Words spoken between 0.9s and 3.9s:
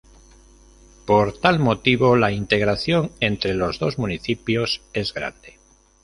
Por tal motivo la integración entre los